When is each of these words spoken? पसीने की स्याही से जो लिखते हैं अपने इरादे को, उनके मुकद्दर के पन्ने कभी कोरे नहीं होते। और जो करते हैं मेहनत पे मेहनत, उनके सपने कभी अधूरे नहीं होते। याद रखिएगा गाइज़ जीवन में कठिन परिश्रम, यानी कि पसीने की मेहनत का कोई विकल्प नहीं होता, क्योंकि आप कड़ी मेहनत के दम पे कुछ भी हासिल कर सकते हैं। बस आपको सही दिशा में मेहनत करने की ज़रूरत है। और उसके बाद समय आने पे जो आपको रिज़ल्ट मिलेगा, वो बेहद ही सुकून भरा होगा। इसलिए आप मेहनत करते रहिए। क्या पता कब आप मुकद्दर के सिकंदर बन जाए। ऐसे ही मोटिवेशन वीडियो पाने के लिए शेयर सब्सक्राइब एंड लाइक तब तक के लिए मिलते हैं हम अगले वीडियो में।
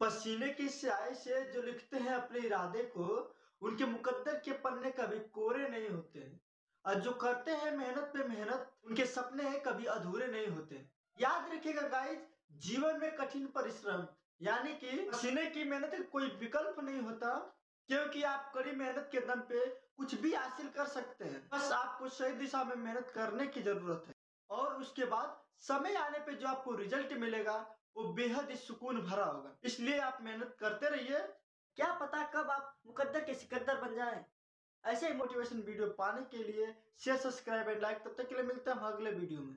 पसीने 0.00 0.48
की 0.48 0.68
स्याही 0.68 1.14
से 1.14 1.52
जो 1.52 1.62
लिखते 1.62 1.96
हैं 1.96 2.14
अपने 2.14 2.38
इरादे 2.38 2.82
को, 2.82 3.34
उनके 3.62 3.84
मुकद्दर 3.84 4.34
के 4.34 4.52
पन्ने 4.52 4.90
कभी 4.90 5.18
कोरे 5.18 5.68
नहीं 5.68 5.88
होते। 5.88 6.40
और 6.84 6.94
जो 6.94 7.12
करते 7.12 7.50
हैं 7.50 7.76
मेहनत 7.76 8.10
पे 8.14 8.28
मेहनत, 8.28 8.72
उनके 8.84 9.06
सपने 9.06 9.58
कभी 9.58 9.84
अधूरे 9.84 10.26
नहीं 10.26 10.46
होते। 10.46 10.74
याद 11.20 11.54
रखिएगा 11.54 11.82
गाइज़ 11.82 12.20
जीवन 12.52 13.00
में 13.00 13.16
कठिन 13.16 13.46
परिश्रम, 13.46 14.06
यानी 14.42 14.74
कि 14.74 15.10
पसीने 15.10 15.46
की 15.46 15.64
मेहनत 15.64 15.90
का 15.92 15.98
कोई 15.98 16.26
विकल्प 16.26 16.76
नहीं 16.80 17.00
होता, 17.00 17.34
क्योंकि 17.88 18.22
आप 18.22 18.52
कड़ी 18.54 18.72
मेहनत 18.72 19.08
के 19.12 19.20
दम 19.20 19.40
पे 19.40 19.66
कुछ 19.66 20.14
भी 20.14 20.34
हासिल 20.34 20.68
कर 20.68 20.86
सकते 20.86 21.24
हैं। 21.24 21.48
बस 21.52 21.72
आपको 21.72 22.08
सही 22.08 22.32
दिशा 22.32 22.64
में 22.64 22.76
मेहनत 22.76 23.12
करने 23.14 23.46
की 23.46 23.62
ज़रूरत 23.62 24.04
है। 24.08 24.15
और 24.50 24.74
उसके 24.76 25.04
बाद 25.06 25.42
समय 25.60 25.94
आने 25.94 26.18
पे 26.18 26.32
जो 26.32 26.46
आपको 26.48 26.74
रिज़ल्ट 26.74 27.12
मिलेगा, 27.12 27.56
वो 27.96 28.12
बेहद 28.12 28.50
ही 28.50 28.56
सुकून 28.56 29.00
भरा 29.02 29.24
होगा। 29.24 29.56
इसलिए 29.64 29.98
आप 30.00 30.18
मेहनत 30.22 30.56
करते 30.60 30.88
रहिए। 30.88 31.18
क्या 31.76 31.92
पता 31.92 32.22
कब 32.34 32.50
आप 32.50 32.74
मुकद्दर 32.86 33.24
के 33.24 33.34
सिकंदर 33.34 33.80
बन 33.80 33.94
जाए। 33.94 34.24
ऐसे 34.84 35.08
ही 35.08 35.14
मोटिवेशन 35.14 35.62
वीडियो 35.62 35.86
पाने 35.92 36.22
के 36.30 36.42
लिए 36.42 36.74
शेयर 37.00 37.16
सब्सक्राइब 37.16 37.68
एंड 37.68 37.80
लाइक 37.82 37.98
तब 37.98 38.14
तक 38.18 38.28
के 38.28 38.34
लिए 38.34 38.44
मिलते 38.44 38.70
हैं 38.70 38.76
हम 38.78 38.86
अगले 38.86 39.10
वीडियो 39.10 39.40
में। 39.40 39.56